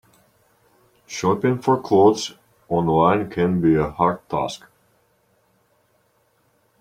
Shopping 1.05 1.61
for 1.61 1.79
clothes 1.79 2.33
online 2.69 3.29
can 3.29 3.61
be 3.61 3.75
a 3.75 3.91
hard 3.91 4.27
task. 4.29 4.63